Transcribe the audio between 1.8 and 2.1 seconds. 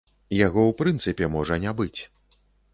быць.